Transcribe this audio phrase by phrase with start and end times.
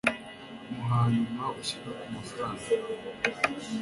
[0.73, 2.63] mu hanyuma ushyirwa ku mafaranga